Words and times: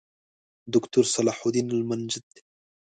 دوکتورصلاح 0.73 1.39
الدین 1.45 1.67
المنجد 1.81 2.27